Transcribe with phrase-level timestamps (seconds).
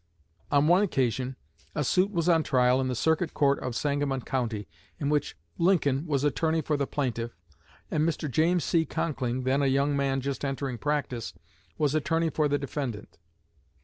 [0.51, 1.35] On one occasion,
[1.75, 4.67] a suit was on trial in the Circuit Court of Sangamon County,
[4.99, 7.37] in which Lincoln was attorney for the plaintiff,
[7.91, 8.27] and Mr.
[8.27, 8.83] James C.
[8.83, 11.35] Conkling, then a young man just entering practice,
[11.77, 13.19] was attorney for the defendant.